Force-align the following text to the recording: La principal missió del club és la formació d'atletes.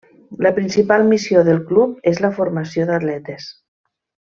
La 0.45 0.51
principal 0.55 1.05
missió 1.11 1.45
del 1.49 1.61
club 1.69 2.11
és 2.15 2.25
la 2.27 2.35
formació 2.41 2.91
d'atletes. 2.91 3.51